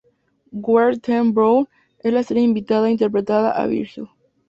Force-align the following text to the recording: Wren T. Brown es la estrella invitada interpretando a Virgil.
Wren 0.63 0.99
T. 0.99 1.21
Brown 1.29 1.67
es 1.99 2.11
la 2.11 2.21
estrella 2.21 2.41
invitada 2.43 2.89
interpretando 2.89 3.49
a 3.49 3.67
Virgil. 3.67 4.09